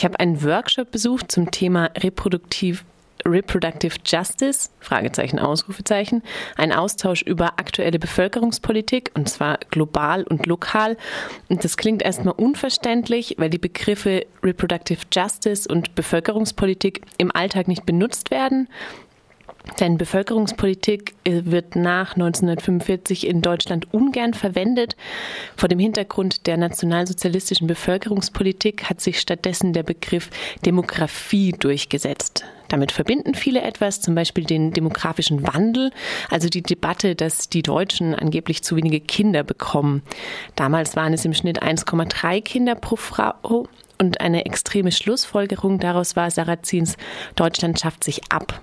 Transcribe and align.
Ich 0.00 0.04
habe 0.06 0.18
einen 0.18 0.42
Workshop 0.42 0.92
besucht 0.92 1.30
zum 1.30 1.50
Thema 1.50 1.90
reproduktiv 1.94 2.86
Reproductive 3.26 3.96
Justice, 4.02 4.70
Fragezeichen, 4.80 5.38
Ausrufezeichen, 5.38 6.22
ein 6.56 6.72
Austausch 6.72 7.20
über 7.20 7.58
aktuelle 7.58 7.98
Bevölkerungspolitik 7.98 9.10
und 9.12 9.28
zwar 9.28 9.58
global 9.70 10.22
und 10.22 10.46
lokal. 10.46 10.96
Und 11.50 11.64
das 11.64 11.76
klingt 11.76 12.00
erstmal 12.00 12.32
unverständlich, 12.32 13.34
weil 13.36 13.50
die 13.50 13.58
Begriffe 13.58 14.24
Reproductive 14.42 15.02
Justice 15.12 15.68
und 15.68 15.94
Bevölkerungspolitik 15.94 17.02
im 17.18 17.30
Alltag 17.30 17.68
nicht 17.68 17.84
benutzt 17.84 18.30
werden. 18.30 18.68
Denn 19.78 19.98
Bevölkerungspolitik 19.98 21.14
äh, 21.24 21.42
wird 21.44 21.76
nach 21.76 22.14
1945 22.14 23.26
in 23.26 23.42
Deutschland 23.42 23.92
ungern 23.92 24.34
verwendet. 24.34 24.96
Vor 25.56 25.68
dem 25.68 25.78
Hintergrund 25.78 26.46
der 26.46 26.56
nationalsozialistischen 26.56 27.66
Bevölkerungspolitik 27.66 28.84
hat 28.84 29.00
sich 29.00 29.20
stattdessen 29.20 29.72
der 29.72 29.82
Begriff 29.82 30.30
Demografie 30.64 31.52
durchgesetzt. 31.52 32.44
Damit 32.68 32.92
verbinden 32.92 33.34
viele 33.34 33.62
etwas, 33.62 34.00
zum 34.00 34.14
Beispiel 34.14 34.44
den 34.44 34.72
demografischen 34.72 35.42
Wandel, 35.42 35.90
also 36.30 36.48
die 36.48 36.62
Debatte, 36.62 37.16
dass 37.16 37.48
die 37.48 37.62
Deutschen 37.62 38.14
angeblich 38.14 38.62
zu 38.62 38.76
wenige 38.76 39.00
Kinder 39.00 39.42
bekommen. 39.42 40.02
Damals 40.54 40.94
waren 40.94 41.12
es 41.12 41.24
im 41.24 41.34
Schnitt 41.34 41.62
1,3 41.62 42.40
Kinder 42.42 42.76
pro 42.76 42.94
Frau 42.96 43.66
und 43.98 44.20
eine 44.20 44.46
extreme 44.46 44.92
Schlussfolgerung 44.92 45.80
daraus 45.80 46.16
war 46.16 46.30
Sarrazins 46.30 46.96
Deutschland 47.34 47.80
schafft 47.80 48.04
sich 48.04 48.20
ab. 48.30 48.62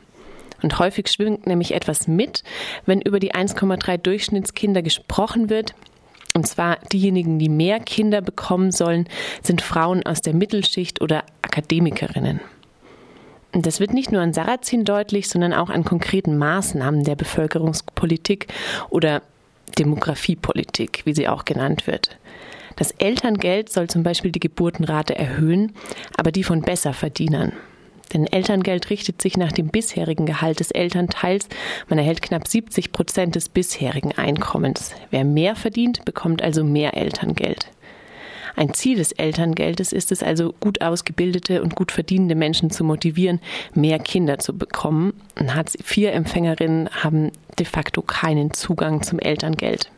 Und 0.61 0.79
häufig 0.79 1.07
schwingt 1.07 1.45
nämlich 1.47 1.73
etwas 1.73 2.07
mit, 2.07 2.43
wenn 2.85 3.01
über 3.01 3.19
die 3.19 3.33
1,3 3.33 3.97
Durchschnittskinder 3.97 4.81
gesprochen 4.81 5.49
wird. 5.49 5.75
Und 6.33 6.47
zwar 6.47 6.77
diejenigen, 6.91 7.39
die 7.39 7.49
mehr 7.49 7.79
Kinder 7.79 8.21
bekommen 8.21 8.71
sollen, 8.71 9.07
sind 9.41 9.61
Frauen 9.61 10.05
aus 10.05 10.21
der 10.21 10.33
Mittelschicht 10.33 11.01
oder 11.01 11.23
Akademikerinnen. 11.41 12.39
Und 13.53 13.65
das 13.65 13.79
wird 13.79 13.93
nicht 13.93 14.11
nur 14.11 14.21
an 14.21 14.33
Sarrazin 14.33 14.83
deutlich, 14.83 15.29
sondern 15.29 15.53
auch 15.53 15.69
an 15.69 15.83
konkreten 15.83 16.37
Maßnahmen 16.37 17.03
der 17.03 17.15
Bevölkerungspolitik 17.15 18.47
oder 18.89 19.21
Demografiepolitik, 19.79 21.01
wie 21.05 21.15
sie 21.15 21.27
auch 21.27 21.45
genannt 21.45 21.87
wird. 21.87 22.17
Das 22.75 22.91
Elterngeld 22.91 23.71
soll 23.71 23.87
zum 23.87 24.03
Beispiel 24.03 24.31
die 24.31 24.39
Geburtenrate 24.39 25.17
erhöhen, 25.17 25.73
aber 26.15 26.31
die 26.31 26.43
von 26.43 26.61
Besserverdienern. 26.61 27.53
Denn 28.13 28.27
Elterngeld 28.27 28.89
richtet 28.89 29.21
sich 29.21 29.37
nach 29.37 29.51
dem 29.51 29.67
bisherigen 29.67 30.25
Gehalt 30.25 30.59
des 30.59 30.71
Elternteils. 30.71 31.47
Man 31.89 31.99
erhält 31.99 32.21
knapp 32.21 32.47
70 32.47 32.91
Prozent 32.91 33.35
des 33.35 33.49
bisherigen 33.49 34.13
Einkommens. 34.13 34.93
Wer 35.11 35.25
mehr 35.25 35.55
verdient, 35.55 36.05
bekommt 36.05 36.41
also 36.41 36.63
mehr 36.63 36.95
Elterngeld. 36.95 37.67
Ein 38.57 38.73
Ziel 38.73 38.97
des 38.97 39.11
Elterngeldes 39.11 39.93
ist 39.93 40.11
es 40.11 40.23
also, 40.23 40.51
gut 40.59 40.81
ausgebildete 40.81 41.61
und 41.61 41.75
gut 41.75 41.91
verdienende 41.91 42.33
Menschen 42.33 42.71
zu 42.71 42.83
motivieren, 42.83 43.39
mehr 43.75 43.99
Kinder 43.99 44.39
zu 44.39 44.57
bekommen. 44.57 45.13
Hartz-IV-Empfängerinnen 45.37 46.89
haben 46.89 47.31
de 47.59 47.67
facto 47.67 48.01
keinen 48.01 48.53
Zugang 48.53 49.03
zum 49.03 49.19
Elterngeld. 49.19 49.91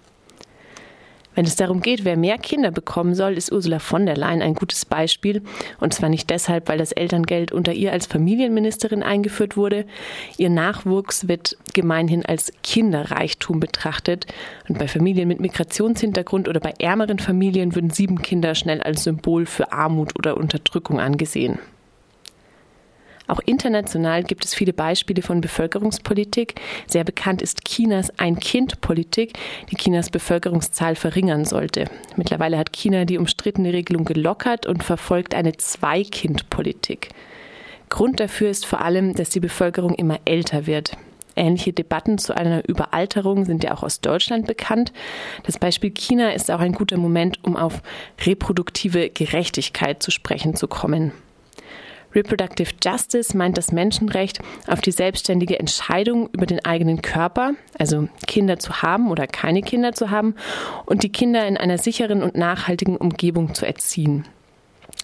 Wenn 1.40 1.46
es 1.46 1.56
darum 1.56 1.80
geht, 1.80 2.04
wer 2.04 2.18
mehr 2.18 2.38
Kinder 2.38 2.70
bekommen 2.70 3.16
soll, 3.16 3.38
ist 3.38 3.50
Ursula 3.50 3.80
von 3.80 4.06
der 4.06 4.18
Leyen 4.18 4.42
ein 4.42 4.56
gutes 4.56 4.84
Beispiel. 4.84 5.42
Und 5.80 5.94
zwar 5.94 6.10
nicht 6.10 6.30
deshalb, 6.30 6.68
weil 6.68 6.78
das 6.78 6.92
Elterngeld 6.92 7.54
unter 7.54 7.72
ihr 7.72 7.94
als 7.94 8.08
Familienministerin 8.08 9.04
eingeführt 9.04 9.56
wurde. 9.56 9.86
Ihr 10.36 10.50
Nachwuchs 10.50 11.30
wird 11.30 11.56
gemeinhin 11.74 12.26
als 12.26 12.52
Kinderreichtum 12.64 13.62
betrachtet. 13.62 14.26
Und 14.68 14.80
bei 14.80 14.90
Familien 14.90 15.30
mit 15.30 15.40
Migrationshintergrund 15.40 16.50
oder 16.50 16.60
bei 16.60 16.74
ärmeren 16.78 17.20
Familien 17.20 17.74
würden 17.74 17.90
sieben 17.90 18.22
Kinder 18.22 18.54
schnell 18.54 18.82
als 18.82 19.06
Symbol 19.06 19.46
für 19.46 19.72
Armut 19.72 20.20
oder 20.20 20.36
Unterdrückung 20.36 21.00
angesehen. 21.00 21.58
Auch 23.30 23.42
international 23.46 24.24
gibt 24.24 24.44
es 24.44 24.56
viele 24.56 24.74
Beispiele 24.74 25.22
von 25.22 25.40
Bevölkerungspolitik. 25.40 26.56
Sehr 26.88 27.04
bekannt 27.04 27.44
ist 27.44 27.64
Chinas 27.64 28.12
Ein-Kind-Politik, 28.18 29.34
die 29.70 29.76
Chinas 29.76 30.10
Bevölkerungszahl 30.10 30.96
verringern 30.96 31.46
sollte. 31.46 31.86
Mittlerweile 32.16 32.58
hat 32.58 32.74
China 32.74 33.06
die 33.06 33.20
umstrittene 33.20 33.72
Regelung 33.72 34.04
gelockert 34.04 34.66
und 34.66 34.84
verfolgt 34.84 35.36
eine 35.36 35.56
Zwei-Kind-Politik. 35.56 37.10
Grund 37.90 38.20
dafür 38.20 38.50
ist 38.50 38.66
vor 38.66 38.82
allem, 38.82 39.14
dass 39.14 39.30
die 39.30 39.40
Bevölkerung 39.40 39.94
immer 39.94 40.18
älter 40.26 40.66
wird. 40.66 40.98
Ähnliche 41.36 41.72
Debatten 41.72 42.18
zu 42.18 42.36
einer 42.36 42.68
Überalterung 42.68 43.46
sind 43.46 43.64
ja 43.64 43.76
auch 43.76 43.84
aus 43.84 44.02
Deutschland 44.02 44.48
bekannt. 44.48 44.92
Das 45.44 45.60
Beispiel 45.60 45.92
China 45.92 46.32
ist 46.32 46.50
auch 46.50 46.62
ein 46.62 46.74
guter 46.74 46.98
Moment, 46.98 47.38
um 47.44 47.56
auf 47.56 47.84
reproduktive 48.26 49.12
Gerechtigkeit 49.12 50.02
zu 50.02 50.10
sprechen 50.10 50.56
zu 50.56 50.68
kommen. 50.68 51.12
Reproductive 52.14 52.72
Justice 52.84 53.38
meint 53.38 53.58
das 53.58 53.72
Menschenrecht 53.72 54.40
auf 54.68 54.82
die 54.82 54.92
selbstständige 54.92 55.60
Entscheidung 55.60 56.30
über 56.32 56.46
den 56.46 56.64
eigenen 56.66 57.02
Körper, 57.02 57.54
also 57.78 58.08
Kinder 58.26 58.60
zu 58.60 58.82
haben 58.82 59.12
oder 59.12 59.28
keine 59.28 59.62
Kinder 59.62 59.94
zu 59.94 60.10
haben 60.10 60.36
und 60.86 61.04
die 61.04 61.12
Kinder 61.12 61.48
in 61.48 61.58
einer 61.58 61.78
sicheren 61.78 62.24
und 62.24 62.36
nachhaltigen 62.36 62.98
Umgebung 62.98 63.54
zu 63.54 63.66
erziehen. 63.66 64.26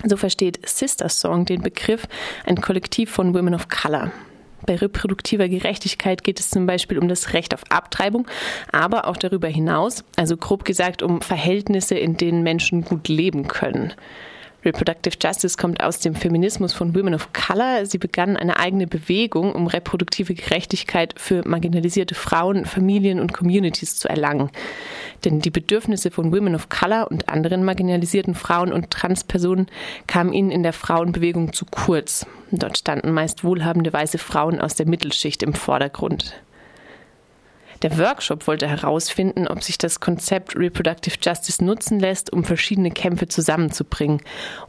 So 0.04 0.18
versteht 0.18 0.68
Sister 0.68 1.10
Song 1.10 1.46
den 1.46 1.62
Begriff 1.62 2.08
ein 2.46 2.60
Kollektiv 2.60 3.12
von 3.12 3.34
Women 3.34 3.54
of 3.54 3.70
Color. 3.70 4.12
Bei 4.66 4.76
reproduktiver 4.76 5.48
Gerechtigkeit 5.48 6.24
geht 6.24 6.40
es 6.40 6.50
zum 6.50 6.66
Beispiel 6.66 6.98
um 6.98 7.08
das 7.08 7.34
Recht 7.34 7.54
auf 7.54 7.62
Abtreibung, 7.70 8.28
aber 8.72 9.08
auch 9.08 9.18
darüber 9.18 9.48
hinaus, 9.48 10.04
also 10.16 10.38
grob 10.38 10.66
gesagt 10.66 11.04
um 11.04 11.22
Verhältnisse, 11.22 11.96
in 11.96 12.18
denen 12.18 12.42
Menschen 12.42 12.84
gut 12.84 13.08
leben 13.08 13.48
können. 13.48 13.94
Reproductive 14.66 15.16
Justice 15.22 15.58
kommt 15.58 15.84
aus 15.84 16.00
dem 16.00 16.16
Feminismus 16.16 16.74
von 16.74 16.96
Women 16.96 17.14
of 17.14 17.30
Color. 17.34 17.86
Sie 17.86 18.00
begann 18.00 18.36
eine 18.36 18.58
eigene 18.58 18.88
Bewegung, 18.88 19.54
um 19.54 19.68
reproduktive 19.68 20.34
Gerechtigkeit 20.34 21.14
für 21.18 21.48
marginalisierte 21.48 22.16
Frauen, 22.16 22.66
Familien 22.66 23.20
und 23.20 23.32
Communities 23.32 23.98
zu 23.98 24.10
erlangen. 24.10 24.50
Denn 25.24 25.40
die 25.40 25.52
Bedürfnisse 25.52 26.10
von 26.10 26.36
Women 26.36 26.56
of 26.56 26.70
Color 26.70 27.12
und 27.12 27.30
anderen 27.30 27.64
marginalisierten 27.64 28.34
Frauen 28.34 28.74
und 28.74 28.90
Transpersonen 28.90 29.68
kamen 30.08 30.34
ihnen 30.34 30.50
in 30.50 30.64
der 30.64 30.74
Frauenbewegung 30.74 31.54
zu 31.54 31.66
kurz. 31.66 32.26
Dort 32.52 32.78
standen 32.78 33.12
meist 33.12 33.44
wohlhabende 33.44 33.94
weiße 33.94 34.18
Frauen 34.18 34.60
aus 34.60 34.74
der 34.74 34.88
Mittelschicht 34.88 35.44
im 35.44 35.54
Vordergrund. 35.54 36.34
Der 37.86 38.00
Workshop 38.00 38.48
wollte 38.48 38.68
herausfinden, 38.68 39.48
ob 39.48 39.62
sich 39.62 39.78
das 39.78 40.00
Konzept 40.00 40.56
Reproductive 40.56 41.18
Justice 41.22 41.64
nutzen 41.64 42.00
lässt, 42.00 42.34
um 42.34 42.44
verschiedene 42.44 42.90
Kämpfe 42.90 43.28
zusammenzubringen, 43.28 44.22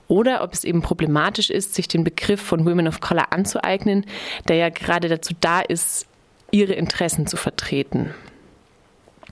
oder 0.06 0.42
ob 0.42 0.52
es 0.52 0.64
eben 0.64 0.82
problematisch 0.82 1.48
ist, 1.48 1.74
sich 1.74 1.88
den 1.88 2.04
Begriff 2.04 2.42
von 2.42 2.66
Women 2.66 2.86
of 2.86 3.00
Color 3.00 3.32
anzueignen, 3.32 4.04
der 4.48 4.56
ja 4.56 4.68
gerade 4.68 5.08
dazu 5.08 5.32
da 5.40 5.62
ist, 5.62 6.06
ihre 6.50 6.74
Interessen 6.74 7.26
zu 7.26 7.38
vertreten. 7.38 8.12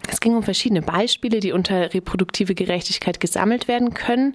Es 0.08 0.20
ging 0.20 0.34
um 0.34 0.42
verschiedene 0.42 0.80
Beispiele, 0.80 1.40
die 1.40 1.52
unter 1.52 1.92
reproduktive 1.92 2.54
Gerechtigkeit 2.54 3.20
gesammelt 3.20 3.68
werden 3.68 3.92
können. 3.92 4.34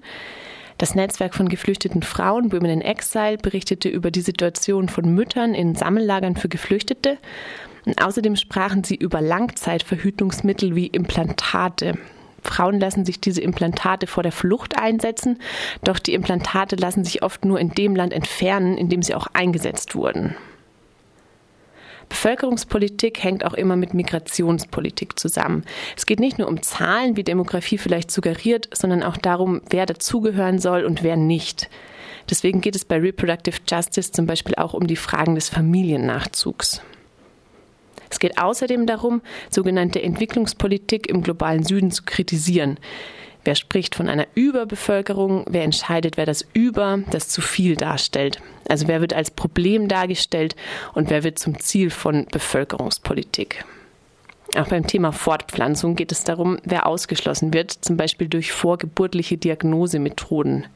Das 0.80 0.96
Netzwerk 0.96 1.36
von 1.36 1.50
geflüchteten 1.50 2.04
Frauen, 2.04 2.54
Women 2.54 2.72
in 2.72 2.82
Exile, 2.82 3.38
berichtete 3.38 3.90
über 3.90 4.12
die 4.12 4.22
Situation 4.22 4.88
von 4.88 5.14
Müttern 5.14 5.54
in 5.54 5.76
Sammellagern 5.76 6.38
für 6.38 6.48
Geflüchtete. 6.48 7.18
Und 7.86 8.02
außerdem 8.02 8.38
sprachen 8.38 8.86
sie 8.86 8.96
über 8.96 9.20
Langzeitverhütungsmittel 9.20 10.78
wie 10.78 10.88
Implantate. 10.88 11.98
Frauen 12.42 12.80
lassen 12.80 13.04
sich 13.04 13.20
diese 13.20 13.42
Implantate 13.42 14.08
vor 14.08 14.24
der 14.24 14.32
Flucht 14.32 14.80
einsetzen, 14.80 15.40
doch 15.84 16.00
die 16.00 16.14
Implantate 16.14 16.78
lassen 16.78 17.04
sich 17.04 17.24
oft 17.24 17.44
nur 17.44 17.60
in 17.60 17.72
dem 17.72 17.94
Land 17.94 18.14
entfernen, 18.14 18.78
in 18.78 18.88
dem 18.88 19.04
sie 19.04 19.16
auch 19.16 19.28
eingesetzt 19.34 19.96
wurden. 19.96 20.38
Bevölkerungspolitik 22.10 23.24
hängt 23.24 23.46
auch 23.46 23.54
immer 23.54 23.76
mit 23.76 23.94
Migrationspolitik 23.94 25.18
zusammen. 25.18 25.64
Es 25.96 26.06
geht 26.06 26.20
nicht 26.20 26.38
nur 26.40 26.48
um 26.48 26.62
Zahlen, 26.62 27.16
wie 27.16 27.24
Demografie 27.24 27.78
vielleicht 27.78 28.12
suggeriert, 28.12 28.68
sondern 28.74 29.04
auch 29.04 29.18
darum, 29.18 29.62
wer 29.70 29.86
dazugehören 29.86 30.60
soll 30.60 30.84
und 30.84 31.04
wer 31.04 31.16
nicht. 31.16 31.70
Deswegen 32.30 32.62
geht 32.62 32.76
es 32.76 32.86
bei 32.86 32.98
Reproductive 32.98 33.58
Justice 33.68 34.12
zum 34.12 34.26
Beispiel 34.26 34.56
auch 34.56 34.74
um 34.74 34.86
die 34.86 34.96
Fragen 34.96 35.36
des 35.36 35.50
Familiennachzugs. 35.50 36.82
Es 38.10 38.20
geht 38.20 38.40
außerdem 38.40 38.86
darum, 38.88 39.22
sogenannte 39.50 40.02
Entwicklungspolitik 40.02 41.08
im 41.08 41.22
globalen 41.22 41.64
Süden 41.64 41.92
zu 41.92 42.04
kritisieren. 42.04 42.80
Wer 43.46 43.56
spricht 43.56 43.96
von 43.96 44.10
einer 44.10 44.28
Überbevölkerung? 44.36 45.46
Wer 45.50 45.64
entscheidet, 45.64 46.18
wer 46.18 46.26
das 46.26 46.46
Über, 46.54 47.00
das 47.10 47.30
zu 47.30 47.42
viel 47.42 47.76
darstellt? 47.76 48.42
Also 48.68 48.88
wer 48.88 49.02
wird 49.02 49.14
als 49.14 49.32
Problem 49.32 49.88
dargestellt 49.88 50.56
und 50.94 51.10
wer 51.10 51.24
wird 51.24 51.40
zum 51.40 51.60
Ziel 51.60 51.90
von 51.90 52.26
Bevölkerungspolitik? 52.26 53.64
Auch 54.58 54.68
beim 54.68 54.86
Thema 54.88 55.12
Fortpflanzung 55.12 55.96
geht 55.96 56.12
es 56.12 56.24
darum, 56.24 56.58
wer 56.64 56.88
ausgeschlossen 56.88 57.54
wird, 57.54 57.72
zum 57.72 57.98
Beispiel 57.98 58.28
durch 58.28 58.52
vorgeburtliche 58.52 59.38
Diagnosemethoden. 59.38 60.68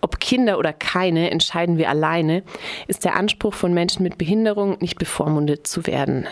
Ob 0.00 0.18
Kinder 0.18 0.58
oder 0.58 0.72
keine, 0.72 1.30
entscheiden 1.30 1.78
wir 1.78 1.88
alleine, 1.88 2.42
ist 2.88 3.04
der 3.04 3.14
Anspruch 3.14 3.54
von 3.54 3.72
Menschen 3.72 4.02
mit 4.02 4.18
Behinderung 4.18 4.78
nicht 4.80 4.98
bevormundet 4.98 5.66
zu 5.68 5.86
werden. 5.86 6.26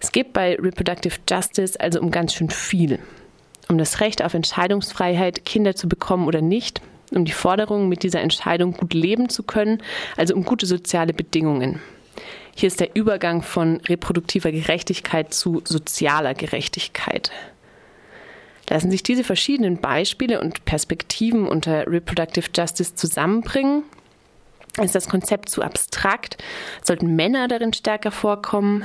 Es 0.00 0.12
geht 0.12 0.32
bei 0.32 0.54
Reproductive 0.54 1.16
Justice 1.28 1.78
also 1.78 2.00
um 2.00 2.12
ganz 2.12 2.34
schön 2.34 2.50
viel. 2.50 3.00
Um 3.68 3.76
das 3.78 4.00
Recht 4.00 4.24
auf 4.24 4.34
Entscheidungsfreiheit, 4.34 5.44
Kinder 5.44 5.76
zu 5.76 5.88
bekommen 5.88 6.26
oder 6.26 6.40
nicht, 6.40 6.80
um 7.14 7.24
die 7.24 7.32
Forderung, 7.32 7.88
mit 7.88 8.02
dieser 8.02 8.20
Entscheidung 8.20 8.72
gut 8.72 8.94
leben 8.94 9.28
zu 9.28 9.42
können, 9.42 9.82
also 10.16 10.34
um 10.34 10.44
gute 10.44 10.66
soziale 10.66 11.12
Bedingungen. 11.12 11.80
Hier 12.56 12.66
ist 12.66 12.80
der 12.80 12.96
Übergang 12.96 13.42
von 13.42 13.80
reproduktiver 13.88 14.50
Gerechtigkeit 14.50 15.32
zu 15.32 15.62
sozialer 15.64 16.34
Gerechtigkeit. 16.34 17.30
Lassen 18.68 18.90
sich 18.90 19.02
diese 19.02 19.24
verschiedenen 19.24 19.80
Beispiele 19.80 20.40
und 20.40 20.64
Perspektiven 20.64 21.46
unter 21.46 21.86
Reproductive 21.86 22.48
Justice 22.54 22.94
zusammenbringen? 22.94 23.84
Ist 24.82 24.94
das 24.94 25.08
Konzept 25.08 25.48
zu 25.48 25.62
abstrakt? 25.62 26.36
Sollten 26.82 27.16
Männer 27.16 27.48
darin 27.48 27.72
stärker 27.72 28.10
vorkommen? 28.10 28.84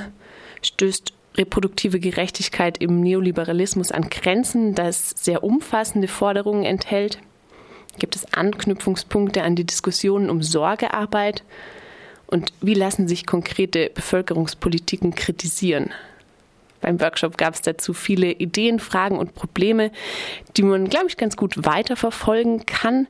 Stößt 0.62 1.12
reproduktive 1.36 2.00
Gerechtigkeit 2.00 2.78
im 2.78 3.00
Neoliberalismus 3.00 3.92
an 3.92 4.08
Grenzen, 4.08 4.74
das 4.74 5.10
sehr 5.10 5.42
umfassende 5.42 6.08
Forderungen 6.08 6.64
enthält? 6.64 7.18
Gibt 7.98 8.16
es 8.16 8.32
Anknüpfungspunkte 8.32 9.42
an 9.42 9.56
die 9.56 9.64
Diskussionen 9.64 10.30
um 10.30 10.42
Sorgearbeit? 10.42 11.42
Und 12.26 12.52
wie 12.60 12.74
lassen 12.74 13.06
sich 13.06 13.26
konkrete 13.26 13.90
Bevölkerungspolitiken 13.94 15.14
kritisieren? 15.14 15.92
Beim 16.80 17.00
Workshop 17.00 17.38
gab 17.38 17.54
es 17.54 17.62
dazu 17.62 17.94
viele 17.94 18.30
Ideen, 18.30 18.78
Fragen 18.78 19.16
und 19.16 19.34
Probleme, 19.34 19.90
die 20.56 20.62
man, 20.62 20.88
glaube 20.90 21.06
ich, 21.08 21.16
ganz 21.16 21.34
gut 21.36 21.64
weiterverfolgen 21.64 22.66
kann. 22.66 23.02